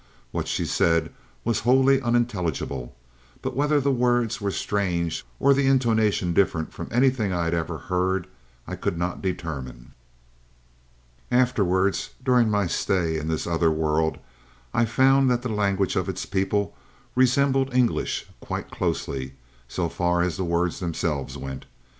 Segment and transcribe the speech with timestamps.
[0.31, 1.11] What she said
[1.45, 2.95] was wholly unintelligible,
[3.43, 7.77] but whether the words were strange or the intonation different from anything I had ever
[7.77, 8.25] heard
[8.65, 9.91] I could not determine.
[11.29, 14.17] "Afterwards, during my stay in this other world,
[14.73, 16.75] I found that the language of its people
[17.13, 19.35] resembled English quite closely,
[19.67, 21.67] so far as the words themselves went.